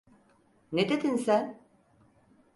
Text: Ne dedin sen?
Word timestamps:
Ne 0.71 0.89
dedin 0.89 1.15
sen? 1.17 1.59